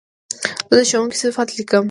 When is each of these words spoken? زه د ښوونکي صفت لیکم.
زه 0.73 0.79
د 0.81 0.83
ښوونکي 0.89 1.17
صفت 1.23 1.47
لیکم. 1.57 1.79